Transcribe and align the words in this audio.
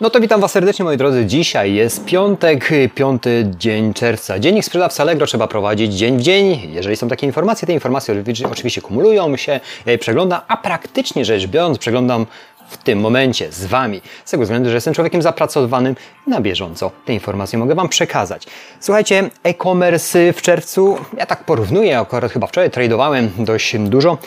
No 0.00 0.10
to 0.10 0.20
witam 0.20 0.40
Was 0.40 0.52
serdecznie 0.52 0.84
moi 0.84 0.96
drodzy. 0.96 1.26
Dzisiaj 1.26 1.74
jest 1.74 2.04
piątek, 2.04 2.70
piąty 2.94 3.50
dzień 3.58 3.94
czerwca. 3.94 4.38
Dziennik 4.38 4.64
sprzedawcy 4.64 5.02
Allegro 5.02 5.26
trzeba 5.26 5.48
prowadzić 5.48 5.94
dzień 5.94 6.18
w 6.18 6.22
dzień. 6.22 6.72
Jeżeli 6.72 6.96
są 6.96 7.08
takie 7.08 7.26
informacje, 7.26 7.66
te 7.66 7.72
informacje 7.72 8.24
oczywiście 8.50 8.80
kumulują 8.80 9.36
się, 9.36 9.60
je 9.86 9.98
przeglądam, 9.98 10.40
a 10.48 10.56
praktycznie 10.56 11.24
rzecz 11.24 11.46
biorąc 11.46 11.78
przeglądam 11.78 12.26
w 12.68 12.76
tym 12.76 13.00
momencie 13.00 13.52
z 13.52 13.66
Wami. 13.66 14.00
Z 14.24 14.30
tego 14.30 14.42
względu, 14.42 14.68
że 14.68 14.74
jestem 14.74 14.94
człowiekiem 14.94 15.22
zapracowanym 15.22 15.96
na 16.26 16.40
bieżąco. 16.40 16.90
Te 17.04 17.12
informacje 17.14 17.58
mogę 17.58 17.74
Wam 17.74 17.88
przekazać. 17.88 18.46
Słuchajcie, 18.80 19.30
e-commerce 19.42 20.32
w 20.32 20.42
czerwcu, 20.42 20.98
ja 21.16 21.26
tak 21.26 21.44
porównuję, 21.44 21.98
akurat 21.98 22.32
chyba 22.32 22.46
wczoraj 22.46 22.70
tradowałem 22.70 23.30
dość 23.38 23.76
dużo 23.78 24.18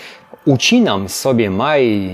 ucinam 0.46 1.10
sobie 1.10 1.50
maj, 1.50 2.10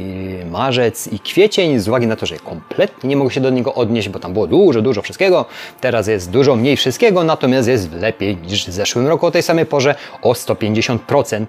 marzec 0.51 1.07
i 1.07 1.19
kwiecień 1.19 1.79
z 1.79 1.87
uwagi 1.87 2.07
na 2.07 2.15
to, 2.15 2.25
że 2.25 2.37
kompletnie 2.37 3.09
nie 3.09 3.15
mogę 3.15 3.31
się 3.31 3.41
do 3.41 3.49
niego 3.49 3.73
odnieść, 3.73 4.09
bo 4.09 4.19
tam 4.19 4.33
było 4.33 4.47
dużo, 4.47 4.81
dużo 4.81 5.01
wszystkiego. 5.01 5.45
Teraz 5.81 6.07
jest 6.07 6.31
dużo 6.31 6.55
mniej 6.55 6.77
wszystkiego, 6.77 7.23
natomiast 7.23 7.67
jest 7.67 7.93
lepiej 7.93 8.37
niż 8.37 8.67
w 8.67 8.71
zeszłym 8.71 9.07
roku 9.07 9.25
o 9.25 9.31
tej 9.31 9.43
samej 9.43 9.65
porze 9.65 9.95
o 10.21 10.33
150% 10.33 11.45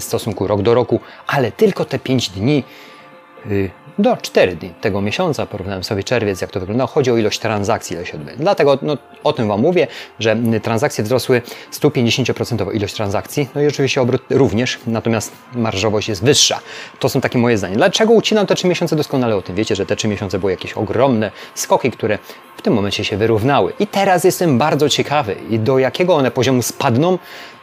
w 0.00 0.02
stosunku 0.02 0.46
rok 0.46 0.62
do 0.62 0.74
roku, 0.74 1.00
ale 1.26 1.52
tylko 1.52 1.84
te 1.84 1.98
5 1.98 2.28
dni 2.28 2.64
y, 3.46 3.70
do 3.98 4.16
4 4.16 4.56
dni 4.56 4.70
tego 4.80 5.00
miesiąca, 5.00 5.46
porównałem 5.46 5.84
sobie 5.84 6.04
czerwiec, 6.04 6.40
jak 6.40 6.50
to 6.50 6.60
wygląda, 6.60 6.86
chodzi 6.86 7.10
o 7.10 7.16
ilość 7.16 7.38
transakcji, 7.38 7.96
ile 7.96 8.06
się 8.06 8.14
odbywa. 8.14 8.36
Dlatego 8.38 8.78
no, 8.82 8.96
o 9.24 9.32
tym 9.32 9.48
Wam 9.48 9.60
mówię, 9.60 9.86
że 10.18 10.36
transakcje 10.62 11.04
wzrosły 11.04 11.42
150% 11.72 12.74
ilość 12.74 12.94
transakcji, 12.94 13.48
no 13.54 13.62
i 13.62 13.66
oczywiście 13.66 14.00
obrót 14.00 14.22
również, 14.30 14.78
natomiast 14.86 15.32
marżowość 15.54 16.08
jest 16.08 16.24
wyższa. 16.24 16.60
To 16.98 17.08
są 17.08 17.20
takie 17.20 17.38
moje 17.38 17.58
zdania. 17.58 17.76
Dlaczego 17.76 18.12
ucinam 18.12 18.46
te 18.46 18.54
3 18.54 18.68
miesiące? 18.68 18.96
Doskonale 18.96 19.36
o 19.36 19.42
tym 19.42 19.54
wiecie, 19.54 19.76
że 19.76 19.86
te 19.86 19.96
3 19.96 20.08
miesiące 20.08 20.38
były 20.38 20.52
jakieś 20.52 20.72
ogromne 20.72 21.30
skoki, 21.54 21.90
które 21.90 22.18
w 22.56 22.62
tym 22.62 22.74
momencie 22.74 23.04
się 23.04 23.16
wyrównały. 23.16 23.72
I 23.78 23.86
teraz 23.86 24.24
jestem 24.24 24.58
bardzo 24.58 24.88
ciekawy, 24.88 25.36
do 25.50 25.78
jakiego 25.78 26.14
one 26.14 26.30
poziomu 26.30 26.62
spadną, 26.62 27.18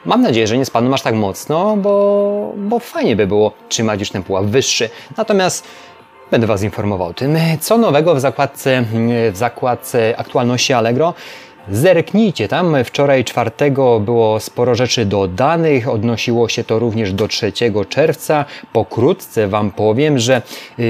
Mam 0.06 0.22
nadzieję, 0.22 0.48
że 0.48 0.58
nie 0.58 0.66
spadną 0.66 0.94
aż 0.94 1.02
tak 1.02 1.16
mocno, 1.16 1.78
bo, 1.78 2.54
bo 2.58 2.80
fajnie 2.80 3.16
by 3.16 3.28
było 3.28 3.52
trzymać 3.70 4.00
już 4.00 4.10
ten 4.10 4.24
pułap 4.24 4.46
wyższy. 4.46 4.90
Natomiast 5.18 5.68
Będę 6.32 6.48
Was 6.48 6.64
informował 6.64 7.08
o 7.08 7.14
tym, 7.14 7.38
co 7.60 7.78
nowego 7.78 8.16
w 8.16 8.20
zakładce, 8.20 8.84
w 9.32 9.38
zakładce 9.38 10.18
aktualności 10.18 10.74
Allegro. 10.74 11.14
Zerknijcie 11.72 12.48
tam, 12.48 12.76
wczoraj 12.84 13.24
czwartego 13.24 14.00
było 14.00 14.40
sporo 14.40 14.76
rzeczy 14.76 15.06
dodanych, 15.06 15.90
odnosiło 15.90 16.50
się 16.50 16.64
to 16.64 16.80
również 16.80 17.14
do 17.14 17.28
3 17.28 17.54
czerwca. 17.90 18.46
Pokrótce 18.74 19.48
Wam 19.48 19.72
powiem, 19.72 20.20
że 20.20 20.42
yy, 20.78 20.86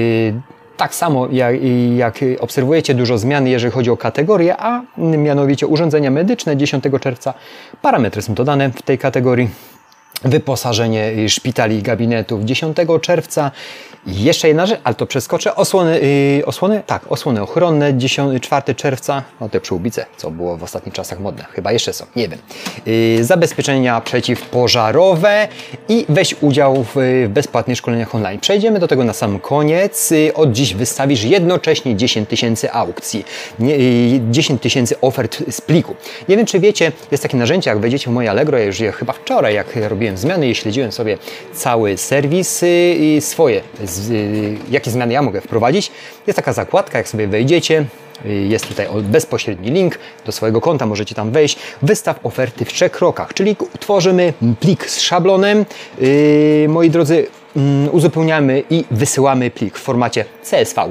tak 0.76 0.94
samo 0.94 1.28
jak, 1.32 1.56
jak, 1.96 2.18
obserwujecie 2.40 2.94
dużo 2.94 3.18
zmian, 3.18 3.46
jeżeli 3.46 3.72
chodzi 3.72 3.90
o 3.90 3.96
kategorie, 3.96 4.56
a 4.56 4.82
mianowicie 4.98 5.66
urządzenia 5.66 6.10
medyczne 6.10 6.56
10 6.56 6.84
czerwca. 7.00 7.34
Parametry 7.82 8.22
są 8.22 8.34
dodane 8.34 8.70
w 8.70 8.82
tej 8.82 8.98
kategorii 8.98 9.48
wyposażenie 10.24 11.28
szpitali 11.28 11.78
i 11.78 11.82
gabinetów 11.82 12.44
10 12.44 12.76
czerwca. 13.00 13.50
Jeszcze 14.06 14.48
jedna 14.48 14.66
rzecz, 14.66 14.80
ale 14.84 14.94
to 14.94 15.06
przeskoczę. 15.06 15.54
Osłony, 15.54 16.00
yy, 16.36 16.46
osłony, 16.46 16.82
tak, 16.86 17.12
osłony 17.12 17.42
ochronne 17.42 17.94
10, 17.94 18.42
4 18.42 18.74
czerwca. 18.74 19.22
No 19.40 19.48
te 19.48 19.60
przyłbice, 19.60 20.06
co 20.16 20.30
było 20.30 20.56
w 20.56 20.62
ostatnich 20.62 20.94
czasach 20.94 21.20
modne. 21.20 21.44
Chyba 21.44 21.72
jeszcze 21.72 21.92
są, 21.92 22.04
nie 22.16 22.28
wiem. 22.28 22.38
Yy, 22.86 23.24
zabezpieczenia 23.24 24.00
przeciwpożarowe 24.00 25.48
i 25.88 26.06
weź 26.08 26.34
udział 26.40 26.86
w, 26.94 26.96
bezpłatnych 27.28 27.78
szkoleniach 27.78 28.14
online. 28.14 28.40
Przejdziemy 28.40 28.78
do 28.78 28.88
tego 28.88 29.04
na 29.04 29.12
sam 29.12 29.40
koniec. 29.40 30.10
Yy, 30.10 30.34
od 30.34 30.52
dziś 30.52 30.74
wystawisz 30.74 31.24
jednocześnie 31.24 31.96
10 31.96 32.28
tysięcy 32.28 32.72
aukcji, 32.72 33.24
nie, 33.58 33.76
10 34.30 34.58
y, 34.58 34.62
tysięcy 34.62 35.00
ofert 35.00 35.42
z 35.50 35.60
pliku. 35.60 35.94
Nie 36.28 36.36
wiem, 36.36 36.46
czy 36.46 36.60
wiecie, 36.60 36.92
jest 37.10 37.22
takie 37.22 37.36
narzędzie, 37.36 37.70
jak 37.70 37.78
wejdziecie 37.78 38.10
w 38.10 38.12
moje 38.12 38.30
Allegro, 38.30 38.58
ja 38.58 38.64
już 38.64 38.80
je 38.80 38.92
chyba 38.92 39.12
wczoraj, 39.12 39.54
jak 39.54 39.76
robiłem 39.76 40.11
zmiany 40.16 40.48
i 40.48 40.54
śledziłem 40.54 40.92
sobie 40.92 41.18
cały 41.52 41.96
serwis 41.96 42.64
i 42.96 43.18
swoje 43.20 43.60
jakie 44.70 44.90
zmiany 44.90 45.12
ja 45.12 45.22
mogę 45.22 45.40
wprowadzić. 45.40 45.90
Jest 46.26 46.36
taka 46.36 46.52
zakładka, 46.52 46.98
jak 46.98 47.08
sobie 47.08 47.28
wejdziecie, 47.28 47.84
jest 48.24 48.68
tutaj 48.68 48.86
bezpośredni 49.02 49.70
link 49.70 49.98
do 50.26 50.32
swojego 50.32 50.60
konta, 50.60 50.86
możecie 50.86 51.14
tam 51.14 51.30
wejść. 51.30 51.58
Wystaw 51.82 52.26
oferty 52.26 52.64
w 52.64 52.72
trzech 52.72 52.92
krokach, 52.92 53.34
czyli 53.34 53.56
tworzymy 53.80 54.32
plik 54.60 54.90
z 54.90 55.00
szablonem. 55.00 55.64
Yy, 56.00 56.66
moi 56.68 56.90
drodzy, 56.90 57.26
mm, 57.56 57.88
uzupełniamy 57.94 58.62
i 58.70 58.84
wysyłamy 58.90 59.50
plik 59.50 59.78
w 59.78 59.82
formacie 59.82 60.24
CSV 60.42 60.90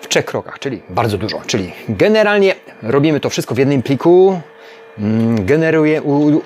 w 0.00 0.08
trzech 0.08 0.24
krokach, 0.24 0.58
czyli 0.58 0.82
bardzo 0.88 1.18
dużo. 1.18 1.40
Czyli 1.46 1.72
generalnie 1.88 2.54
robimy 2.82 3.20
to 3.20 3.30
wszystko 3.30 3.54
w 3.54 3.58
jednym 3.58 3.82
pliku, 3.82 4.40
Mm, 4.98 5.44
generuje, 5.46 6.02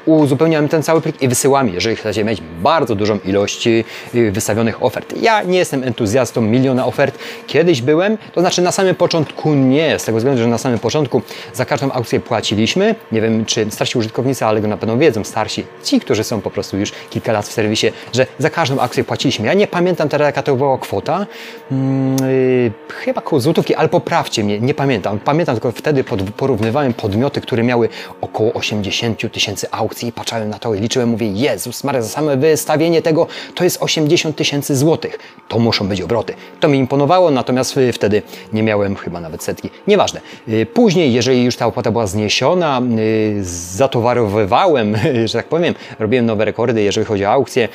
uzupełniamy 0.07 0.69
ten 0.69 0.83
cały 0.83 1.01
plik 1.01 1.23
i 1.23 1.29
wysyłamy, 1.29 1.71
jeżeli 1.71 1.97
chcecie 1.97 2.25
mieć 2.25 2.43
bardzo 2.63 2.95
dużą 2.95 3.19
ilość 3.25 3.67
y, 3.67 3.85
wystawionych 4.33 4.83
ofert. 4.83 5.15
Ja 5.21 5.43
nie 5.43 5.59
jestem 5.59 5.85
entuzjastą 5.85 6.41
miliona 6.41 6.87
ofert. 6.87 7.19
Kiedyś 7.47 7.83
byłem, 7.83 8.19
to 8.33 8.41
znaczy 8.41 8.63
na 8.63 8.73
samym 8.73 8.95
początku 8.95 9.55
nie, 9.55 9.99
z 9.99 10.05
tego 10.05 10.19
względu, 10.19 10.43
że 10.43 10.49
na 10.49 10.59
samym 10.59 10.79
początku 10.79 11.23
za 11.53 11.65
każdą 11.65 11.93
aukcję 11.93 12.21
płaciliśmy. 12.21 12.95
Nie 13.13 13.21
wiem, 13.21 13.45
czy 13.45 13.67
starsi 13.71 13.99
użytkownicy, 13.99 14.45
ale 14.45 14.61
go 14.61 14.69
na 14.69 14.77
pewno 14.77 14.99
wiedzą, 14.99 15.25
starsi, 15.25 15.65
ci, 15.83 16.01
którzy 16.01 16.25
są 16.25 16.41
po 16.41 16.51
prostu 16.51 16.79
już 16.79 16.93
kilka 17.11 17.33
lat 17.33 17.47
w 17.47 17.53
serwisie, 17.53 17.87
że 18.13 18.27
za 18.39 18.51
każdą 18.51 18.81
akcję 18.81 19.05
płaciliśmy. 19.05 19.47
Ja 19.47 19.55
nie 19.55 19.67
pamiętam 19.67 20.09
teraz, 20.09 20.27
jaka 20.27 20.43
to 20.43 20.57
była 20.57 20.79
kwota. 20.79 21.27
Yy, 21.71 22.73
chyba 22.89 23.21
koło 23.21 23.41
złotówki, 23.41 23.75
ale 23.75 23.89
poprawcie 23.89 24.45
mnie, 24.45 24.61
nie 24.61 24.75
pamiętam. 24.75 25.19
Pamiętam 25.19 25.55
tylko 25.55 25.73
wtedy 25.73 26.05
porównywałem 26.37 26.95
podmioty, 26.95 27.41
które 27.41 27.63
miały 27.63 27.89
około 28.21 28.34
około 28.35 28.53
80 28.53 29.33
tysięcy 29.33 29.67
aukcji 29.71 30.09
i 30.09 30.13
patrzyłem 30.13 30.51
na 30.51 30.59
to 30.59 30.75
i 30.75 30.81
liczyłem, 30.81 31.09
mówię, 31.09 31.27
Jezus 31.27 31.85
Maria, 31.85 32.03
za 32.03 32.09
same 32.09 32.37
wystawienie 32.37 33.03
tego 33.03 33.27
to 33.55 33.65
jest 33.65 33.83
80 33.83 34.37
tysięcy 34.37 34.77
złotych. 34.77 35.19
To 35.49 35.59
muszą 35.59 35.89
być 35.89 36.01
obroty. 36.01 36.35
To 36.61 36.69
mi 36.69 36.79
imponowało, 36.79 37.31
natomiast 37.31 37.77
y, 37.77 37.93
wtedy 37.93 38.23
nie 38.53 38.63
miałem 38.63 38.97
chyba 38.97 39.21
nawet 39.21 39.43
setki. 39.43 39.71
Nieważne. 39.87 40.21
Y, 40.49 40.67
później, 40.67 41.13
jeżeli 41.13 41.45
już 41.45 41.57
ta 41.57 41.67
opłata 41.67 41.91
była 41.91 42.07
zniesiona, 42.07 42.83
y, 42.99 43.45
zatowarowywałem, 43.45 44.97
że 45.29 45.39
tak 45.39 45.47
powiem, 45.47 45.75
robiłem 45.99 46.27
nowe 46.27 46.45
rekordy, 46.45 46.83
jeżeli 46.83 47.07
chodzi 47.07 47.25
o 47.25 47.31
aukcje, 47.31 47.69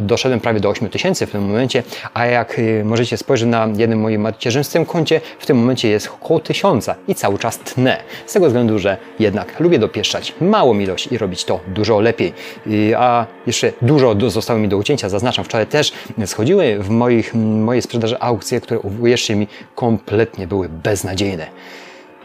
doszedłem 0.00 0.40
prawie 0.40 0.60
do 0.60 0.68
8 0.68 0.88
tysięcy 0.88 1.26
w 1.26 1.30
tym 1.30 1.46
momencie, 1.46 1.82
a 2.14 2.26
jak 2.26 2.58
y, 2.58 2.82
możecie 2.84 3.16
spojrzeć 3.16 3.48
na 3.48 3.68
jednym 3.76 4.00
moim 4.00 4.20
macierzystym 4.20 4.86
koncie, 4.86 5.20
w 5.38 5.46
tym 5.46 5.56
momencie 5.58 5.88
jest 5.88 6.08
około 6.08 6.40
tysiąca 6.40 6.94
i 7.08 7.14
cały 7.14 7.38
czas 7.38 7.58
tnę. 7.58 8.02
Z 8.26 8.32
tego 8.32 8.46
względu, 8.46 8.78
że 8.78 8.96
jednak 9.18 9.60
lubię 9.60 9.78
dopieszczać 9.78 10.34
małą 10.40 10.78
ilość 10.78 11.12
i 11.12 11.18
robić 11.18 11.44
to 11.44 11.60
dużo 11.68 12.00
lepiej. 12.00 12.32
Y, 12.66 12.96
a 12.96 13.26
jeszcze 13.46 13.72
dużo 13.82 14.30
zostało 14.30 14.58
mi 14.58 14.68
do 14.68 14.76
ucięcia, 14.76 15.08
zaznaczam, 15.08 15.44
wczoraj 15.44 15.66
też 15.66 15.92
schodziły 16.26 16.78
w 16.78 16.90
moich, 16.90 17.34
mojej 17.34 17.82
sprzedaży 17.82 18.16
aukcje, 18.20 18.60
które 18.60 18.80
uwierzcie 18.80 19.36
mi 19.36 19.48
kompletnie 19.74 20.46
były 20.46 20.68
beznadziejne. 20.68 21.46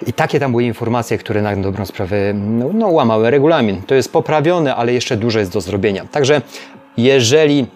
I 0.08 0.14
takie 0.14 0.40
tam 0.40 0.52
były 0.52 0.64
informacje, 0.64 1.18
które 1.18 1.42
na 1.42 1.56
dobrą 1.56 1.86
sprawę 1.86 2.34
no, 2.34 2.70
no, 2.74 2.88
łamały 2.88 3.32
regulamin. 3.32 3.82
To 3.82 3.96
jest 3.96 4.12
poprawione, 4.12 4.76
ale 4.76 4.94
jeszcze 4.94 5.18
dużo 5.18 5.40
jest 5.40 5.52
do 5.52 5.62
zrobienia. 5.62 6.06
Także 6.12 6.42
jeżeli 6.98 7.68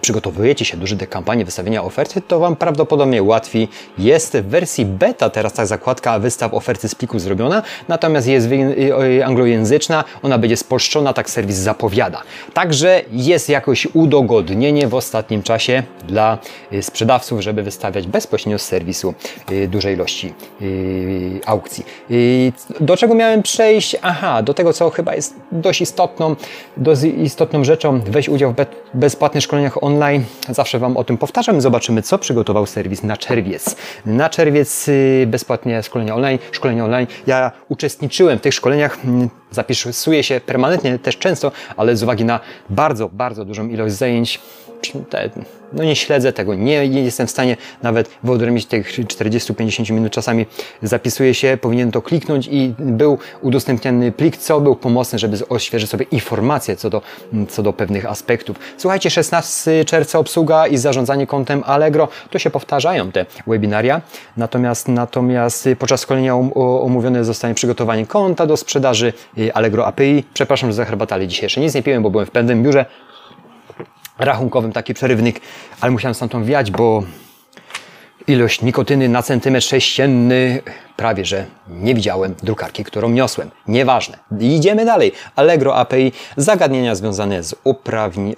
przygotowujecie 0.00 0.64
się 0.64 0.76
do 0.76 0.80
dużej 0.80 0.98
kampanii 0.98 1.44
wystawienia 1.44 1.82
oferty, 1.82 2.20
to 2.20 2.38
Wam 2.38 2.56
prawdopodobnie 2.56 3.22
łatwiej 3.22 3.68
jest 3.98 4.36
w 4.36 4.46
wersji 4.46 4.86
beta 4.86 5.30
teraz 5.30 5.52
ta 5.52 5.66
zakładka 5.66 6.18
wystaw 6.18 6.54
oferty 6.54 6.88
z 6.88 6.94
pliku 6.94 7.18
zrobiona, 7.18 7.62
natomiast 7.88 8.26
jest 8.26 8.48
anglojęzyczna, 9.24 10.04
ona 10.22 10.38
będzie 10.38 10.56
spolszczona, 10.56 11.12
tak 11.12 11.30
serwis 11.30 11.56
zapowiada. 11.56 12.22
Także 12.54 13.02
jest 13.12 13.48
jakoś 13.48 13.86
udogodnienie 13.94 14.88
w 14.88 14.94
ostatnim 14.94 15.42
czasie 15.42 15.82
dla 16.08 16.38
y, 16.72 16.82
sprzedawców, 16.82 17.40
żeby 17.40 17.62
wystawiać 17.62 18.06
bezpośrednio 18.06 18.58
z 18.58 18.62
serwisu 18.62 19.14
y, 19.52 19.68
dużej 19.68 19.94
ilości 19.94 20.34
y, 20.62 21.40
aukcji. 21.46 21.84
Do 22.80 22.96
czego 22.96 23.14
miałem 23.14 23.42
przejść? 23.42 23.96
Aha, 24.02 24.42
do 24.42 24.54
tego, 24.54 24.72
co 24.72 24.90
chyba 24.90 25.14
jest 25.14 25.34
dość 25.52 25.80
istotną, 25.80 26.36
dość 26.76 27.02
istotną 27.02 27.64
rzeczą, 27.64 28.00
weź 28.00 28.28
udział 28.28 28.52
w 28.52 28.54
bezpłatnych 28.94 29.44
szkoleniach 29.44 29.69
online. 29.80 30.24
Zawsze 30.48 30.78
Wam 30.78 30.96
o 30.96 31.04
tym 31.04 31.18
powtarzam. 31.18 31.60
Zobaczymy, 31.60 32.02
co 32.02 32.18
przygotował 32.18 32.66
serwis 32.66 33.02
na 33.02 33.16
czerwiec. 33.16 33.76
Na 34.06 34.28
czerwiec 34.28 34.88
y, 34.88 35.26
bezpłatnie 35.26 35.82
szkolenia 35.82 36.14
online. 36.14 36.38
Szkolenia 36.52 36.84
online. 36.84 37.06
Ja 37.26 37.52
uczestniczyłem 37.68 38.38
w 38.38 38.40
tych 38.40 38.54
szkoleniach, 38.54 38.98
mm, 39.04 39.28
zapisuję 39.50 40.22
się 40.22 40.40
permanentnie 40.40 40.98
też 40.98 41.18
często, 41.18 41.52
ale 41.76 41.96
z 41.96 42.02
uwagi 42.02 42.24
na 42.24 42.40
bardzo, 42.70 43.08
bardzo 43.08 43.44
dużą 43.44 43.68
ilość 43.68 43.94
zajęć 43.94 44.40
no 45.72 45.84
nie 45.84 45.96
śledzę 45.96 46.32
tego, 46.32 46.54
nie, 46.54 46.88
nie 46.88 47.02
jestem 47.02 47.26
w 47.26 47.30
stanie 47.30 47.56
nawet 47.82 48.10
wyodrębnić 48.22 48.66
tych 48.66 48.92
40-50 48.92 49.92
minut. 49.92 50.12
Czasami 50.12 50.46
zapisuję 50.82 51.34
się, 51.34 51.58
powinien 51.60 51.90
to 51.90 52.02
kliknąć 52.02 52.48
i 52.50 52.74
był 52.78 53.18
udostępniany 53.40 54.12
plik, 54.12 54.36
co 54.36 54.60
był 54.60 54.76
pomocny, 54.76 55.18
żeby 55.18 55.48
oświeżyć 55.48 55.90
sobie 55.90 56.06
informacje 56.10 56.76
co 56.76 56.90
do, 56.90 57.02
co 57.48 57.62
do 57.62 57.72
pewnych 57.72 58.06
aspektów. 58.06 58.56
Słuchajcie, 58.76 59.10
16 59.10 59.84
czerwca 59.84 60.18
obsługa 60.18 60.66
i 60.66 60.76
zarządzanie 60.76 61.26
kontem 61.26 61.62
Allegro, 61.66 62.08
to 62.30 62.38
się 62.38 62.50
powtarzają 62.50 63.12
te 63.12 63.26
webinaria, 63.46 64.00
natomiast, 64.36 64.88
natomiast 64.88 65.68
podczas 65.78 66.02
szkolenia 66.02 66.34
omówione 66.82 67.24
zostanie 67.24 67.54
przygotowanie 67.54 68.06
konta 68.06 68.46
do 68.46 68.56
sprzedaży 68.56 69.12
y, 69.38 69.54
Allegro 69.54 69.86
API. 69.86 70.24
Przepraszam, 70.34 70.70
że 70.70 70.74
za 70.74 70.84
herbatę, 70.84 71.14
ale 71.14 71.28
dzisiaj 71.28 71.44
jeszcze 71.44 71.60
nic 71.60 71.74
nie 71.74 71.82
piłem, 71.82 72.02
bo 72.02 72.10
byłem 72.10 72.26
w 72.26 72.30
pewnym 72.30 72.62
biurze 72.62 72.86
rachunkowym 74.20 74.72
taki 74.72 74.94
przerywnik, 74.94 75.40
ale 75.80 75.92
musiałem 75.92 76.14
stamtąd 76.14 76.46
wiać, 76.46 76.70
bo 76.70 77.02
ilość 78.26 78.62
nikotyny 78.62 79.08
na 79.08 79.22
centymetr 79.22 79.66
sześcienny 79.66 80.62
prawie, 80.96 81.24
że 81.24 81.46
nie 81.68 81.94
widziałem 81.94 82.34
drukarki, 82.42 82.84
którą 82.84 83.08
niosłem. 83.08 83.50
Nieważne. 83.68 84.18
Idziemy 84.40 84.84
dalej. 84.84 85.12
Allegro 85.36 85.76
API, 85.76 86.12
zagadnienia 86.36 86.94
związane 86.94 87.42
z, 87.42 87.54
uprawni 87.64 88.36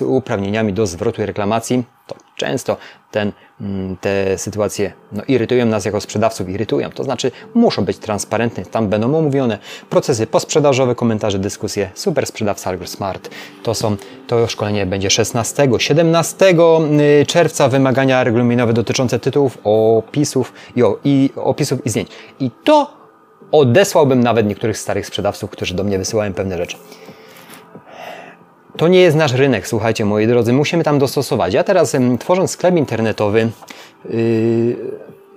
uprawnieniami 0.00 0.72
do 0.72 0.86
zwrotu 0.86 1.22
i 1.22 1.26
reklamacji. 1.26 1.84
To 2.06 2.16
często 2.36 2.76
ten, 3.10 3.32
mm, 3.60 3.96
te 3.96 4.38
sytuacje 4.38 4.92
no, 5.12 5.22
irytują 5.28 5.66
nas 5.66 5.84
jako 5.84 6.00
sprzedawców, 6.00 6.48
irytują. 6.48 6.90
To 6.90 7.04
znaczy 7.04 7.30
muszą 7.54 7.84
być 7.84 7.98
transparentne, 7.98 8.64
tam 8.64 8.88
będą 8.88 9.18
omówione 9.18 9.58
procesy 9.90 10.26
posprzedażowe, 10.26 10.94
komentarze, 10.94 11.38
dyskusje. 11.38 11.90
Super 11.94 12.26
sprzedawca 12.26 12.70
Allegro 12.70 12.86
Smart. 12.86 13.30
To 13.62 13.74
są, 13.74 13.96
to 14.26 14.46
szkolenie 14.48 14.86
będzie 14.86 15.10
16, 15.10 15.68
17 15.78 16.46
y, 17.22 17.26
czerwca 17.26 17.68
wymagania 17.68 18.24
regulaminowe 18.24 18.72
dotyczące 18.72 19.18
tytułów, 19.18 19.58
opisów 19.64 20.52
i, 20.76 20.82
o, 20.82 20.98
i 21.04 21.30
opisów 21.36 21.86
i 21.86 21.90
zdjęć. 21.90 22.08
I 22.40 22.50
to 22.64 23.04
odesłałbym 23.52 24.20
nawet 24.20 24.46
niektórych 24.46 24.78
starych 24.78 25.06
sprzedawców, 25.06 25.50
którzy 25.50 25.74
do 25.74 25.84
mnie 25.84 25.98
wysyłają 25.98 26.34
pewne 26.34 26.58
rzeczy. 26.58 26.76
To 28.76 28.88
nie 28.88 29.00
jest 29.00 29.16
nasz 29.16 29.32
rynek, 29.32 29.68
słuchajcie 29.68 30.04
moi 30.04 30.26
drodzy, 30.26 30.52
musimy 30.52 30.84
tam 30.84 30.98
dostosować. 30.98 31.54
Ja 31.54 31.64
teraz 31.64 31.96
tworząc 32.18 32.50
sklep 32.50 32.76
internetowy, 32.76 33.50
yy, 34.10 34.76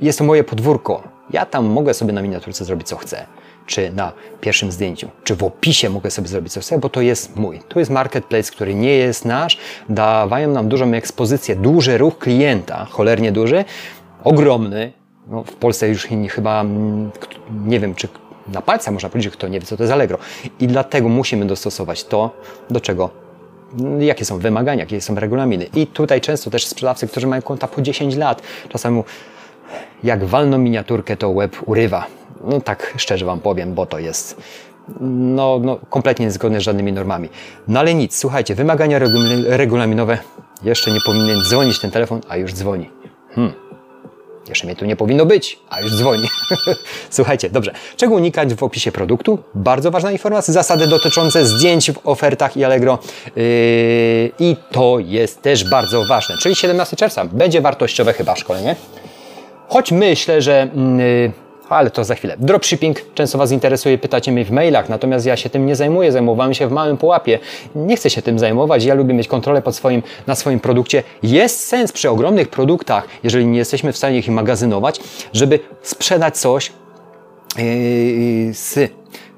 jest 0.01 0.19
to 0.19 0.25
moje 0.25 0.43
podwórko. 0.43 1.03
Ja 1.31 1.45
tam 1.45 1.65
mogę 1.65 1.93
sobie 1.93 2.13
na 2.13 2.21
miniaturce 2.21 2.65
zrobić 2.65 2.87
co 2.87 2.97
chcę. 2.97 3.25
Czy 3.65 3.91
na 3.91 4.11
pierwszym 4.41 4.71
zdjęciu, 4.71 5.09
czy 5.23 5.35
w 5.35 5.43
opisie 5.43 5.89
mogę 5.89 6.11
sobie 6.11 6.27
zrobić 6.27 6.53
co 6.53 6.61
chcę, 6.61 6.79
bo 6.79 6.89
to 6.89 7.01
jest 7.01 7.35
mój. 7.35 7.59
To 7.67 7.79
jest 7.79 7.91
marketplace, 7.91 8.51
który 8.51 8.75
nie 8.75 8.95
jest 8.95 9.25
nasz. 9.25 9.57
Dawają 9.89 10.51
nam 10.51 10.67
dużą 10.69 10.93
ekspozycję, 10.93 11.55
duży 11.55 11.97
ruch 11.97 12.17
klienta, 12.17 12.85
cholernie 12.89 13.31
duży, 13.31 13.65
ogromny. 14.23 14.91
No, 15.27 15.43
w 15.43 15.53
Polsce 15.53 15.89
już 15.89 16.07
chyba 16.29 16.61
mm, 16.61 17.11
nie 17.65 17.79
wiem, 17.79 17.95
czy 17.95 18.07
na 18.53 18.61
palcach 18.61 18.93
można 18.93 19.09
powiedzieć, 19.09 19.33
kto 19.33 19.47
nie 19.47 19.59
wie, 19.59 19.65
co 19.65 19.77
to 19.77 19.83
jest 19.83 19.93
Allegro. 19.93 20.17
I 20.59 20.67
dlatego 20.67 21.09
musimy 21.09 21.45
dostosować 21.45 22.03
to, 22.03 22.31
do 22.69 22.81
czego 22.81 23.26
jakie 23.99 24.25
są 24.25 24.39
wymagania, 24.39 24.83
jakie 24.83 25.01
są 25.01 25.15
regulaminy. 25.15 25.65
I 25.75 25.87
tutaj 25.87 26.21
często 26.21 26.49
też 26.49 26.67
sprzedawcy, 26.67 27.07
którzy 27.07 27.27
mają 27.27 27.41
konta 27.41 27.67
po 27.67 27.81
10 27.81 28.15
lat, 28.15 28.41
czasami 28.69 29.03
jak 30.03 30.25
walną 30.25 30.57
miniaturkę, 30.57 31.17
to 31.17 31.33
web 31.33 31.55
urywa. 31.65 32.05
No 32.43 32.61
tak 32.61 32.93
szczerze 32.97 33.25
Wam 33.25 33.39
powiem, 33.39 33.73
bo 33.73 33.85
to 33.85 33.99
jest 33.99 34.41
no, 34.99 35.59
no, 35.63 35.79
kompletnie 35.89 36.25
niezgodne 36.25 36.59
z 36.59 36.63
żadnymi 36.63 36.93
normami. 36.93 37.29
No 37.67 37.79
ale 37.79 37.93
nic, 37.93 38.17
słuchajcie, 38.17 38.55
wymagania 38.55 38.99
regulaminowe, 39.47 40.17
jeszcze 40.63 40.91
nie 40.91 40.99
powinien 41.05 41.41
dzwonić 41.41 41.79
ten 41.79 41.91
telefon, 41.91 42.21
a 42.29 42.37
już 42.37 42.53
dzwoni. 42.53 42.89
Hmm. 43.35 43.53
Jeszcze 44.49 44.67
mnie 44.67 44.75
tu 44.75 44.85
nie 44.85 44.95
powinno 44.95 45.25
być, 45.25 45.59
a 45.69 45.81
już 45.81 45.95
dzwoni. 45.95 46.27
Słuchajcie, 47.09 47.49
dobrze. 47.49 47.73
Czego 47.97 48.15
unikać 48.15 48.53
w 48.53 48.63
opisie 48.63 48.91
produktu? 48.91 49.39
Bardzo 49.55 49.91
ważna 49.91 50.11
informacja. 50.11 50.53
Zasady 50.53 50.87
dotyczące 50.87 51.45
zdjęć 51.45 51.91
w 51.91 52.07
ofertach 52.07 52.57
i 52.57 52.63
Allegro. 52.63 52.99
Yy, 53.25 53.43
I 54.39 54.55
to 54.71 54.99
jest 54.99 55.41
też 55.41 55.69
bardzo 55.69 56.05
ważne. 56.05 56.35
Czyli 56.37 56.55
17 56.55 56.95
czerwca 56.95 57.25
będzie 57.25 57.61
wartościowe 57.61 58.13
chyba 58.13 58.35
szkolenie. 58.35 58.75
Choć 59.67 59.91
myślę, 59.91 60.41
że... 60.41 60.69
Yy, 60.97 61.46
ale 61.69 61.91
to 61.91 62.03
za 62.03 62.15
chwilę. 62.15 62.35
Dropshipping 62.39 63.01
często 63.13 63.37
Was 63.37 63.51
interesuje, 63.51 63.97
pytacie 63.97 64.31
mnie 64.31 64.45
w 64.45 64.51
mailach, 64.51 64.89
natomiast 64.89 65.25
ja 65.25 65.37
się 65.37 65.49
tym 65.49 65.65
nie 65.65 65.75
zajmuję, 65.75 66.11
zajmowałem 66.11 66.53
się 66.53 66.67
w 66.67 66.71
małym 66.71 66.97
pułapie. 66.97 67.39
Nie 67.75 67.95
chcę 67.95 68.09
się 68.09 68.21
tym 68.21 68.39
zajmować, 68.39 68.83
ja 68.83 68.93
lubię 68.93 69.13
mieć 69.13 69.27
kontrolę 69.27 69.61
pod 69.61 69.75
swoim, 69.75 70.03
na 70.27 70.35
swoim 70.35 70.59
produkcie. 70.59 71.03
Jest 71.23 71.67
sens 71.67 71.91
przy 71.91 72.09
ogromnych 72.09 72.47
produktach, 72.47 73.07
jeżeli 73.23 73.45
nie 73.45 73.57
jesteśmy 73.57 73.93
w 73.93 73.97
stanie 73.97 74.17
ich 74.17 74.29
magazynować, 74.29 74.99
żeby 75.33 75.59
sprzedać 75.81 76.37
coś 76.37 76.71
yy, 77.57 78.53
z 78.53 78.91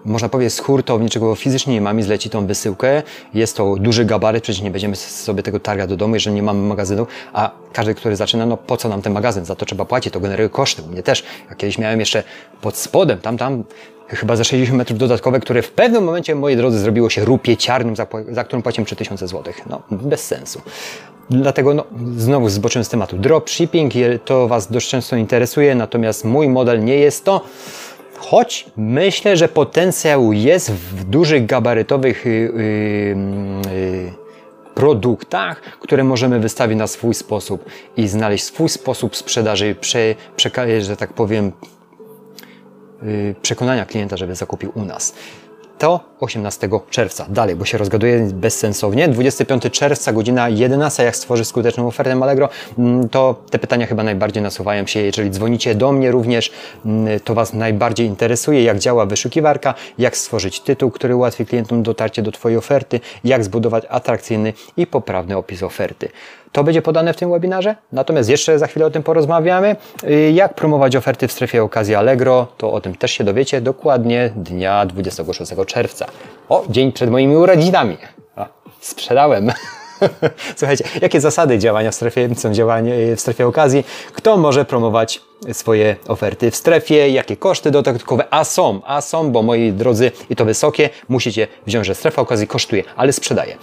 można 0.09 0.29
powiedzieć, 0.29 0.53
z 0.53 0.59
hurtowni, 0.59 1.09
czego 1.09 1.35
fizycznie 1.35 1.73
nie 1.73 1.81
mamy, 1.81 2.03
zleci 2.03 2.29
tą 2.29 2.47
wysyłkę. 2.47 3.03
Jest 3.33 3.57
to 3.57 3.75
duży 3.75 4.05
gabaryt, 4.05 4.43
przecież 4.43 4.61
nie 4.61 4.71
będziemy 4.71 4.95
sobie 4.95 5.43
tego 5.43 5.59
targać 5.59 5.89
do 5.89 5.97
domu, 5.97 6.13
jeżeli 6.13 6.35
nie 6.35 6.43
mamy 6.43 6.67
magazynu, 6.67 7.07
a 7.33 7.51
każdy, 7.73 7.95
który 7.95 8.15
zaczyna, 8.15 8.45
no 8.45 8.57
po 8.57 8.77
co 8.77 8.89
nam 8.89 9.01
ten 9.01 9.13
magazyn? 9.13 9.45
Za 9.45 9.55
to 9.55 9.65
trzeba 9.65 9.85
płacić, 9.85 10.13
to 10.13 10.19
generuje 10.19 10.49
koszty. 10.49 10.81
U 10.81 10.87
mnie 10.87 11.03
też. 11.03 11.23
Ja 11.49 11.55
kiedyś 11.55 11.77
miałem 11.77 11.99
jeszcze 11.99 12.23
pod 12.61 12.77
spodem, 12.77 13.19
tam, 13.19 13.37
tam, 13.37 13.63
chyba 14.07 14.35
za 14.35 14.43
60 14.43 14.77
metrów 14.77 14.99
dodatkowe, 14.99 15.39
które 15.39 15.61
w 15.61 15.71
pewnym 15.71 16.03
momencie, 16.03 16.35
moi 16.35 16.55
drodzy, 16.55 16.79
zrobiło 16.79 17.09
się 17.09 17.25
rupieciarnym, 17.25 17.95
za, 17.95 18.07
za 18.31 18.43
którą 18.43 18.61
płaciłem 18.61 18.85
3000 18.85 19.27
zł. 19.27 19.53
No, 19.69 19.81
bez 19.91 20.25
sensu. 20.27 20.61
Dlatego 21.29 21.73
no, 21.73 21.83
znowu 22.17 22.49
zboczyłem 22.49 22.85
z 22.85 22.89
tematu. 22.89 23.17
Dropshipping, 23.17 23.93
to 24.25 24.47
Was 24.47 24.71
dość 24.71 24.89
często 24.89 25.15
interesuje, 25.15 25.75
natomiast 25.75 26.25
mój 26.25 26.49
model 26.49 26.83
nie 26.83 26.95
jest 26.95 27.25
to. 27.25 27.41
Choć 28.19 28.65
myślę, 28.77 29.37
że 29.37 29.47
potencjał 29.47 30.33
jest 30.33 30.71
w 30.71 31.03
dużych 31.03 31.45
gabarytowych 31.45 32.25
yy, 32.25 32.51
yy, 33.71 34.13
produktach, 34.75 35.61
które 35.61 36.03
możemy 36.03 36.39
wystawić 36.39 36.77
na 36.77 36.87
swój 36.87 37.13
sposób 37.13 37.65
i 37.97 38.07
znaleźć 38.07 38.43
swój 38.43 38.69
sposób 38.69 39.15
sprzedaży, 39.15 39.75
prze, 39.75 40.15
prze, 40.35 40.81
że 40.81 40.97
tak 40.97 41.13
powiem, 41.13 41.51
yy, 43.01 43.35
przekonania 43.41 43.85
klienta, 43.85 44.17
żeby 44.17 44.35
zakupił 44.35 44.71
u 44.75 44.85
nas 44.85 45.13
to 45.79 45.99
18 46.19 46.69
czerwca. 46.89 47.25
Dalej, 47.29 47.55
bo 47.55 47.65
się 47.65 47.77
rozgaduje 47.77 48.29
bezsensownie. 48.33 49.07
25 49.07 49.63
czerwca, 49.71 50.13
godzina 50.13 50.49
11, 50.49 51.03
jak 51.03 51.15
stworzyć 51.15 51.47
skuteczną 51.47 51.87
ofertę 51.87 52.19
Allegro, 52.21 52.49
mm, 52.77 53.09
to 53.09 53.35
te 53.49 53.59
pytania 53.59 53.85
chyba 53.85 54.03
najbardziej 54.03 54.43
nasuwają 54.43 54.87
się. 54.87 54.99
Jeżeli 54.99 55.31
dzwonicie 55.31 55.75
do 55.75 55.91
mnie 55.91 56.11
również, 56.11 56.51
mm, 56.85 57.19
to 57.19 57.33
Was 57.33 57.53
najbardziej 57.53 58.07
interesuje, 58.07 58.63
jak 58.63 58.79
działa 58.79 59.05
wyszukiwarka, 59.05 59.73
jak 59.97 60.17
stworzyć 60.17 60.59
tytuł, 60.59 60.91
który 60.91 61.15
ułatwi 61.15 61.45
klientom 61.45 61.83
dotarcie 61.83 62.21
do 62.21 62.31
Twojej 62.31 62.57
oferty, 62.57 62.99
jak 63.23 63.43
zbudować 63.43 63.83
atrakcyjny 63.89 64.53
i 64.77 64.87
poprawny 64.87 65.37
opis 65.37 65.63
oferty. 65.63 66.09
To 66.51 66.63
będzie 66.63 66.81
podane 66.81 67.13
w 67.13 67.17
tym 67.17 67.31
webinarze. 67.31 67.75
Natomiast 67.91 68.29
jeszcze 68.29 68.59
za 68.59 68.67
chwilę 68.67 68.85
o 68.85 68.89
tym 68.89 69.03
porozmawiamy. 69.03 69.75
Y, 70.03 70.31
jak 70.31 70.53
promować 70.53 70.95
oferty 70.95 71.27
w 71.27 71.31
strefie 71.31 71.63
okazji 71.63 71.95
Allegro, 71.95 72.47
to 72.57 72.71
o 72.71 72.81
tym 72.81 72.95
też 72.95 73.11
się 73.11 73.23
dowiecie 73.23 73.61
dokładnie 73.61 74.31
dnia 74.35 74.85
26 74.85 75.51
czerwca. 75.67 76.05
O, 76.49 76.63
dzień 76.69 76.91
przed 76.91 77.09
moimi 77.09 77.35
urodzinami. 77.35 77.97
O, 78.37 78.45
sprzedałem. 78.81 79.51
Słuchajcie, 80.57 80.83
jakie 81.01 81.21
zasady 81.21 81.59
działania 81.59 81.91
w 81.91 81.95
strefie, 81.95 82.35
są 82.35 82.53
działania 82.53 82.93
w 83.15 83.19
strefie 83.19 83.47
okazji? 83.47 83.83
Kto 84.13 84.37
może 84.37 84.65
promować 84.65 85.21
swoje 85.51 85.95
oferty 86.07 86.51
w 86.51 86.55
strefie, 86.55 87.09
jakie 87.09 87.37
koszty 87.37 87.71
dodatkowe, 87.71 88.25
a 88.29 88.43
są, 88.43 88.81
a 88.85 89.01
są, 89.01 89.31
bo 89.31 89.41
moi 89.41 89.73
drodzy, 89.73 90.11
i 90.29 90.35
to 90.35 90.45
wysokie, 90.45 90.89
musicie 91.09 91.47
wziąć, 91.67 91.85
że 91.85 91.95
strefa 91.95 92.21
okazji 92.21 92.47
kosztuje, 92.47 92.83
ale 92.95 93.13
sprzedaje. 93.13 93.57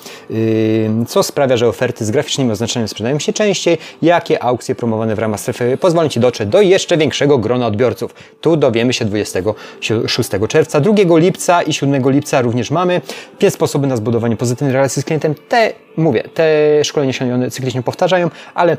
Co 1.09 1.23
sprawia, 1.23 1.57
że 1.57 1.69
oferty 1.69 2.05
z 2.05 2.11
graficznym 2.11 2.51
oznaczeniem 2.51 2.89
sprzedają 2.89 3.19
się 3.19 3.33
częściej, 3.33 3.79
jakie 4.03 4.43
aukcje 4.43 4.75
promowane 4.75 5.15
w 5.15 5.19
ramach 5.19 5.41
strefy 5.41 5.77
pozwolą 5.77 6.09
Ci 6.09 6.21
dotrzeć 6.21 6.49
do 6.49 6.61
jeszcze 6.61 6.97
większego 6.97 7.39
grona 7.39 7.67
odbiorców. 7.67 8.15
Tu 8.41 8.57
dowiemy 8.57 8.93
się 8.93 9.05
26 9.05 10.31
czerwca, 10.49 10.81
2 10.81 11.19
lipca 11.19 11.63
i 11.63 11.73
7 11.73 12.11
lipca 12.11 12.41
również 12.41 12.71
mamy 12.71 13.01
pięć 13.39 13.55
sposoby 13.55 13.87
na 13.87 13.97
zbudowanie 13.97 14.37
pozytywnej 14.37 14.73
relacji 14.73 15.03
z 15.03 15.05
klientem. 15.05 15.35
Te, 15.49 15.73
mówię, 15.97 16.25
te 16.35 16.45
szkolenia 16.85 17.13
się 17.13 17.51
cyklicznie 17.51 17.83
powtarzają, 17.83 18.31
ale 18.55 18.77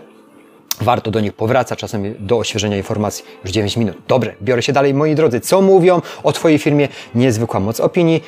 Warto 0.82 1.12
do 1.12 1.20
nich 1.20 1.34
powracać, 1.34 1.80
czasem 1.80 2.16
do 2.20 2.38
oświeżenia 2.38 2.78
informacji. 2.78 3.26
Już 3.44 3.52
9 3.52 3.78
minut. 3.78 3.96
Dobrze, 4.08 4.36
biorę 4.42 4.64
się 4.64 4.74
dalej. 4.74 4.94
Moi 4.94 5.16
drodzy, 5.16 5.40
co 5.40 5.62
mówią 5.62 6.02
o 6.24 6.32
Twojej 6.32 6.60
firmie? 6.60 6.88
Niezwykła 7.16 7.60
moc 7.60 7.80
opinii. 7.80 8.24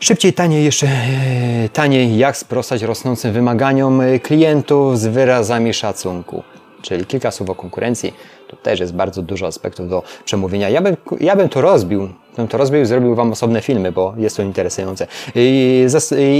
Szybciej, 0.00 0.32
taniej, 0.32 0.64
jeszcze 0.64 0.86
e, 0.86 1.68
taniej, 1.72 2.18
jak 2.18 2.36
sprostać 2.36 2.82
rosnącym 2.82 3.32
wymaganiom 3.32 4.00
e, 4.00 4.20
klientów 4.20 4.98
z 4.98 5.06
wyrazami 5.06 5.74
szacunku. 5.74 6.42
Czyli 6.82 7.06
kilka 7.06 7.30
słów 7.30 7.50
o 7.50 7.54
konkurencji. 7.54 8.14
Tu 8.48 8.56
też 8.56 8.80
jest 8.80 8.94
bardzo 8.94 9.22
dużo 9.22 9.46
aspektów 9.46 9.88
do 9.88 10.02
przemówienia. 10.24 10.68
Ja 10.68 10.82
bym, 10.82 10.96
ja 11.20 11.36
bym 11.36 11.48
to 11.48 11.60
rozbił, 11.60 12.08
bym 12.36 12.48
to 12.48 12.58
rozbił 12.58 12.82
i 12.82 12.86
zrobił 12.86 13.14
Wam 13.14 13.32
osobne 13.32 13.62
filmy, 13.62 13.92
bo 13.92 14.14
jest 14.16 14.36
to 14.36 14.42
interesujące. 14.42 15.06
I, 15.34 15.86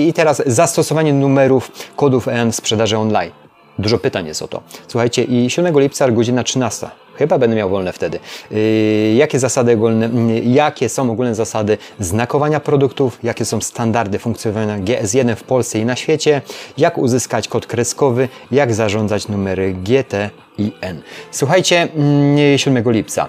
I 0.08 0.12
teraz 0.12 0.42
zastosowanie 0.46 1.12
numerów 1.12 1.70
kodów 1.96 2.28
EN 2.28 2.52
w 2.52 2.56
sprzedaży 2.56 2.98
online 2.98 3.45
Dużo 3.78 3.98
pytań 3.98 4.26
jest 4.26 4.42
o 4.42 4.48
to. 4.48 4.62
Słuchajcie, 4.88 5.24
i 5.24 5.50
7 5.50 5.80
lipca 5.80 6.10
godzina 6.10 6.44
13. 6.44 6.86
Chyba 7.14 7.38
będę 7.38 7.56
miał 7.56 7.70
wolne 7.70 7.92
wtedy. 7.92 8.18
Yy, 8.50 9.14
jakie 9.14 9.38
zasady 9.38 9.72
ogólne, 9.72 10.32
yy, 10.34 10.40
jakie 10.40 10.88
są 10.88 11.10
ogólne 11.10 11.34
zasady 11.34 11.78
znakowania 12.00 12.60
produktów, 12.60 13.18
jakie 13.22 13.44
są 13.44 13.60
standardy 13.60 14.18
funkcjonowania 14.18 14.78
GS1 14.78 15.34
w 15.34 15.42
Polsce 15.42 15.78
i 15.78 15.84
na 15.84 15.96
świecie, 15.96 16.42
jak 16.78 16.98
uzyskać 16.98 17.48
kod 17.48 17.66
kreskowy, 17.66 18.28
jak 18.50 18.74
zarządzać 18.74 19.28
numery 19.28 19.74
GT 19.74 20.30
i 20.58 20.72
N. 20.80 21.02
Słuchajcie, 21.30 21.88
yy, 22.52 22.58
7 22.58 22.92
lipca. 22.92 23.28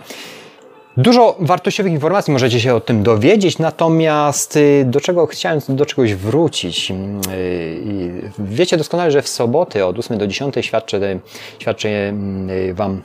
Dużo 0.98 1.36
wartościowych 1.40 1.94
informacji 1.94 2.34
możecie 2.34 2.60
się 2.60 2.76
o 2.76 2.80
tym 2.80 3.04
dowiedzieć, 3.04 3.60
natomiast 3.60 4.56
y, 4.56 4.86
do 4.86 5.02
czego 5.02 5.28
chciałem 5.28 5.60
do 5.70 5.86
czegoś 5.86 6.14
wrócić. 6.14 6.92
Y, 6.92 8.32
wiecie 8.40 8.78
doskonale, 8.78 9.12
że 9.12 9.22
w 9.22 9.28
soboty 9.28 9.86
od 9.86 10.00
8 10.00 10.18
do 10.18 10.28
10 10.28 10.56
świadczę, 10.62 11.20
świadczę 11.60 11.90
y, 11.90 12.74
Wam 12.74 13.02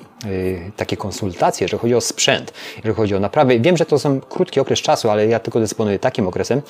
takie 0.77 0.97
konsultacje, 0.97 1.65
jeżeli 1.65 1.81
chodzi 1.81 1.95
o 1.95 2.01
sprzęt, 2.01 2.53
jeżeli 2.77 2.95
chodzi 2.95 3.15
o 3.15 3.21
naprawy. 3.21 3.61
Wiem, 3.61 3.77
że 3.77 3.87
to 3.87 3.99
są 3.99 4.21
krótki 4.21 4.61
okres 4.61 4.79
czasu, 4.79 5.11
ale 5.11 5.27
ja 5.27 5.39
tylko 5.39 5.61
dysponuję 5.61 5.99
takim 5.99 6.29
okresem 6.29 6.63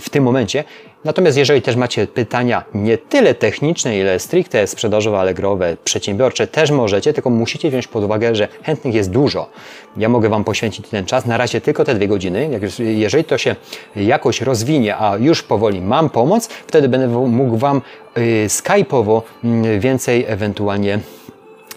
w 0.00 0.06
tym 0.10 0.24
momencie. 0.24 0.64
Natomiast 1.04 1.36
jeżeli 1.38 1.62
też 1.62 1.76
macie 1.76 2.06
pytania 2.06 2.64
nie 2.74 2.98
tyle 2.98 3.34
techniczne, 3.34 3.98
ile 3.98 4.18
stricte 4.18 4.66
sprzedażowe, 4.66 5.18
allegrowe, 5.18 5.76
przedsiębiorcze, 5.84 6.46
też 6.46 6.70
możecie, 6.70 7.12
tylko 7.12 7.30
musicie 7.30 7.70
wziąć 7.70 7.88
pod 7.88 8.04
uwagę, 8.04 8.34
że 8.34 8.48
chętnych 8.62 8.94
jest 8.94 9.10
dużo. 9.10 9.48
Ja 9.96 10.08
mogę 10.08 10.28
Wam 10.28 10.44
poświęcić 10.44 10.88
ten 10.88 11.04
czas, 11.04 11.26
na 11.26 11.36
razie 11.36 11.60
tylko 11.60 11.84
te 11.84 11.94
dwie 11.94 12.08
godziny. 12.08 12.60
Jeżeli 12.78 13.24
to 13.24 13.38
się 13.38 13.56
jakoś 13.96 14.40
rozwinie, 14.40 14.96
a 14.96 15.16
już 15.16 15.42
powoli 15.42 15.80
mam 15.80 16.10
pomoc, 16.10 16.46
wtedy 16.46 16.88
będę 16.88 17.08
mógł 17.08 17.56
Wam 17.56 17.82
yy, 18.16 18.22
skype'owo 18.46 19.22
yy, 19.44 19.80
więcej 19.80 20.24
ewentualnie 20.28 20.98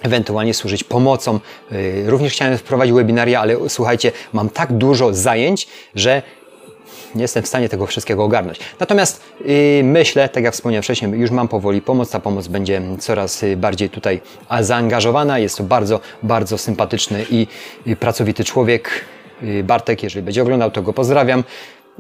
ewentualnie 0.02 0.54
służyć 0.54 0.84
pomocą. 0.84 1.40
Również 2.06 2.34
chciałem 2.34 2.58
wprowadzić 2.58 2.96
webinaria, 2.96 3.42
ale 3.42 3.56
słuchajcie, 3.68 4.12
mam 4.34 4.50
tak 4.50 4.74
dużo 4.74 5.14
zajęć, 5.14 5.68
że 5.96 6.22
nie 7.16 7.22
jestem 7.22 7.44
w 7.44 7.48
stanie 7.48 7.70
tego 7.70 7.88
wszystkiego 7.88 8.24
ogarnąć. 8.24 8.60
Natomiast 8.80 9.22
yy, 9.46 9.84
myślę, 9.84 10.30
tak 10.30 10.44
jak 10.44 10.54
wspomniałem 10.54 10.84
wcześniej, 10.84 11.12
już 11.12 11.32
mam 11.32 11.48
powoli 11.48 11.82
pomoc. 11.82 12.10
Ta 12.10 12.20
pomoc 12.20 12.48
będzie 12.48 12.82
coraz 13.00 13.44
y, 13.44 13.58
bardziej 13.58 13.90
tutaj 13.90 14.22
zaangażowana. 14.62 15.40
Jest 15.40 15.58
to 15.58 15.64
bardzo, 15.64 16.00
bardzo 16.24 16.58
sympatyczny 16.58 17.26
i, 17.30 17.48
pracowity 18.00 18.44
człowiek. 18.44 18.90
Yy, 19.42 19.64
Bartek, 19.64 20.04
jeżeli 20.04 20.24
będzie 20.26 20.42
oglądał, 20.42 20.72
to 20.72 20.82
go 20.82 20.94
pozdrawiam. 20.94 21.44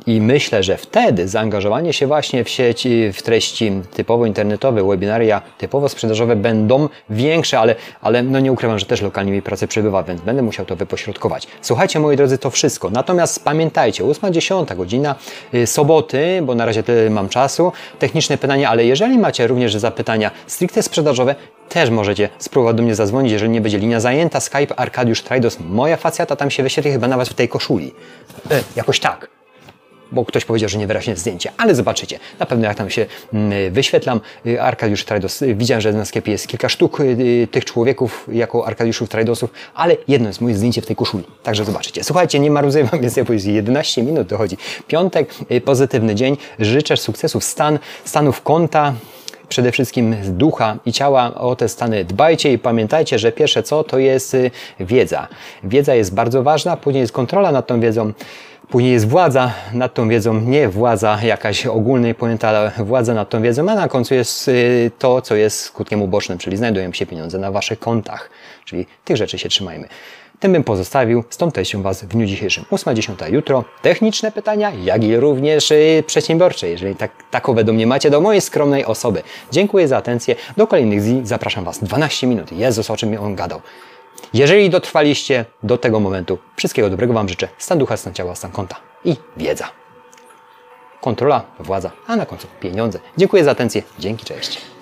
I 0.05 0.21
myślę, 0.21 0.63
że 0.63 0.77
wtedy 0.77 1.27
zaangażowanie 1.27 1.93
się 1.93 2.07
właśnie 2.07 2.43
w 2.43 2.49
sieci, 2.49 3.13
w 3.13 3.21
treści 3.21 3.71
typowo 3.93 4.25
internetowe, 4.25 4.83
webinaria 4.83 5.41
typowo 5.57 5.89
sprzedażowe 5.89 6.35
będą 6.35 6.89
większe, 7.09 7.59
ale, 7.59 7.75
ale 8.01 8.23
no 8.23 8.39
nie 8.39 8.51
ukrywam, 8.51 8.79
że 8.79 8.85
też 8.85 9.01
lokalnie 9.01 9.31
mi 9.31 9.41
pracę 9.41 9.67
przebywa, 9.67 10.03
więc 10.03 10.21
będę 10.21 10.41
musiał 10.41 10.65
to 10.65 10.75
wypośrodkować. 10.75 11.47
Słuchajcie, 11.61 11.99
moi 11.99 12.15
drodzy, 12.15 12.37
to 12.37 12.49
wszystko. 12.49 12.89
Natomiast 12.89 13.43
pamiętajcie, 13.43 14.03
8-10 14.03 14.75
godzina 14.75 15.15
y, 15.53 15.67
soboty, 15.67 16.41
bo 16.43 16.55
na 16.55 16.65
razie 16.65 16.83
tyle 16.83 17.09
mam 17.09 17.29
czasu, 17.29 17.71
techniczne 17.99 18.37
pytania, 18.37 18.69
ale 18.69 18.85
jeżeli 18.85 19.17
macie 19.17 19.47
również 19.47 19.75
zapytania 19.75 20.31
stricte 20.47 20.83
sprzedażowe, 20.83 21.35
też 21.69 21.89
możecie 21.89 22.29
spróbować 22.37 22.75
do 22.75 22.83
mnie 22.83 22.95
zadzwonić, 22.95 23.31
jeżeli 23.31 23.51
nie 23.51 23.61
będzie 23.61 23.77
linia 23.77 23.99
zajęta. 23.99 24.39
Skype 24.39 24.75
Arkadiusz 24.75 25.21
Trajdos, 25.21 25.57
moja 25.59 25.97
facjata 25.97 26.35
tam 26.35 26.51
się 26.51 26.63
wyświetli 26.63 26.91
chyba 26.91 27.07
nawet 27.07 27.29
w 27.29 27.33
tej 27.33 27.49
koszuli. 27.49 27.93
E, 28.51 28.63
jakoś 28.75 28.99
tak 28.99 29.36
bo 30.11 30.25
ktoś 30.25 30.45
powiedział, 30.45 30.69
że 30.69 30.77
niewyraźne 30.77 31.15
zdjęcie, 31.15 31.51
ale 31.57 31.75
zobaczycie. 31.75 32.19
Na 32.39 32.45
pewno 32.45 32.67
jak 32.67 32.77
tam 32.77 32.89
się 32.89 33.05
mm, 33.33 33.73
wyświetlam. 33.73 34.21
Y, 34.45 34.61
Arkadiusz 34.61 35.05
Trajdos, 35.05 35.41
y, 35.41 35.55
widziałem, 35.55 35.81
że 35.81 35.93
na 35.93 36.05
sklepie 36.05 36.31
jest 36.31 36.47
kilka 36.47 36.69
sztuk 36.69 36.99
y, 36.99 37.47
tych 37.51 37.65
człowieków 37.65 38.27
jako 38.31 38.67
Arkadiuszów 38.67 39.09
Trajdosów, 39.09 39.49
ale 39.73 39.97
jedno 40.07 40.27
jest 40.27 40.41
moje 40.41 40.55
zdjęcie 40.55 40.81
w 40.81 40.85
tej 40.85 40.95
koszuli. 40.95 41.23
Także 41.43 41.65
zobaczycie. 41.65 42.03
Słuchajcie, 42.03 42.39
nie 42.39 42.51
marudzę 42.51 42.83
Wam 42.83 43.01
więcej, 43.01 43.23
bo 43.23 43.33
11 43.33 44.03
minut 44.03 44.27
dochodzi. 44.27 44.57
Piątek, 44.87 45.33
pozytywny 45.65 46.15
dzień. 46.15 46.37
Życzę 46.59 46.97
sukcesów 46.97 47.43
stan, 47.43 47.79
stanów 48.05 48.41
konta, 48.41 48.93
przede 49.49 49.71
wszystkim 49.71 50.15
ducha 50.23 50.77
i 50.85 50.91
ciała. 50.93 51.35
O 51.35 51.55
te 51.55 51.69
stany 51.69 52.05
dbajcie 52.05 52.53
i 52.53 52.57
pamiętajcie, 52.57 53.19
że 53.19 53.31
pierwsze 53.31 53.63
co 53.63 53.83
to 53.83 53.99
jest 53.99 54.37
wiedza. 54.79 55.27
Wiedza 55.63 55.95
jest 55.95 56.13
bardzo 56.13 56.43
ważna, 56.43 56.77
później 56.77 57.01
jest 57.01 57.13
kontrola 57.13 57.51
nad 57.51 57.67
tą 57.67 57.79
wiedzą. 57.79 58.13
Później 58.69 58.91
jest 58.91 59.07
władza 59.07 59.53
nad 59.73 59.93
tą 59.93 60.09
wiedzą, 60.09 60.41
nie 60.41 60.69
władza 60.69 61.19
jakaś 61.23 61.65
ogólnej 61.65 62.15
pojęta, 62.15 62.49
ale 62.49 62.71
władza 62.77 63.13
nad 63.13 63.29
tą 63.29 63.41
wiedzą, 63.41 63.69
a 63.69 63.75
na 63.75 63.87
końcu 63.87 64.13
jest 64.13 64.47
y, 64.47 64.91
to, 64.99 65.21
co 65.21 65.35
jest 65.35 65.59
skutkiem 65.59 66.01
ubocznym, 66.01 66.37
czyli 66.37 66.57
znajdują 66.57 66.93
się 66.93 67.05
pieniądze 67.05 67.37
na 67.37 67.51
Waszych 67.51 67.79
kontach. 67.79 68.29
Czyli 68.65 68.85
tych 69.05 69.17
rzeczy 69.17 69.37
się 69.37 69.49
trzymajmy. 69.49 69.87
Tym 70.39 70.51
bym 70.51 70.63
pozostawił, 70.63 71.23
stąd 71.29 71.55
też 71.55 71.69
się 71.69 71.83
Was 71.83 72.03
w 72.03 72.07
dniu 72.07 72.25
dzisiejszym. 72.25 72.63
8.10 72.71 73.33
jutro. 73.33 73.63
Techniczne 73.81 74.31
pytania, 74.31 74.71
jak 74.83 75.03
i 75.03 75.17
również 75.17 75.71
y, 75.71 76.03
przedsiębiorcze, 76.07 76.69
jeżeli 76.69 76.95
tak, 76.95 77.11
takowe 77.31 77.63
do 77.63 77.73
mnie 77.73 77.87
macie, 77.87 78.09
do 78.09 78.21
mojej 78.21 78.41
skromnej 78.41 78.85
osoby. 78.85 79.23
Dziękuję 79.51 79.87
za 79.87 79.97
atencję. 79.97 80.35
Do 80.57 80.67
kolejnych 80.67 81.01
dni 81.01 81.21
zapraszam 81.23 81.63
Was 81.63 81.83
12 81.83 82.27
minut. 82.27 82.51
Jezus, 82.51 82.91
o 82.91 82.97
czym 82.97 83.19
on 83.19 83.35
gadał. 83.35 83.61
Jeżeli 84.33 84.69
dotrwaliście 84.69 85.45
do 85.63 85.77
tego 85.77 85.99
momentu, 85.99 86.37
wszystkiego 86.55 86.89
dobrego 86.89 87.13
Wam 87.13 87.29
życzę. 87.29 87.47
Stan 87.57 87.77
ducha, 87.77 87.97
stan 87.97 88.13
ciała, 88.13 88.35
stan 88.35 88.51
konta 88.51 88.75
i 89.05 89.15
wiedza. 89.37 89.69
Kontrola, 91.01 91.43
władza, 91.59 91.91
a 92.07 92.15
na 92.15 92.25
końcu 92.25 92.47
pieniądze. 92.59 92.99
Dziękuję 93.17 93.43
za 93.43 93.51
atencję. 93.51 93.83
Dzięki, 93.99 94.25
cześć. 94.25 94.61